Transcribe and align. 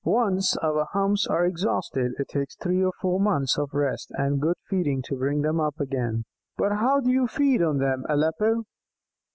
Once 0.03 0.57
our 0.63 0.83
humps 0.93 1.27
are 1.27 1.45
exhausted, 1.45 2.11
it 2.17 2.27
takes 2.27 2.55
three 2.55 2.83
or 2.83 2.91
four 2.99 3.19
months 3.19 3.55
of 3.55 3.69
rest 3.71 4.09
and 4.15 4.41
good 4.41 4.55
feeding 4.67 4.99
to 4.99 5.15
bring 5.15 5.43
them 5.43 5.59
up 5.59 5.79
again." 5.79 6.23
"But 6.57 6.71
how 6.71 7.01
do 7.01 7.11
you 7.11 7.27
'feed' 7.27 7.61
on 7.61 7.77
them, 7.77 8.05
Aleppo?" 8.09 8.63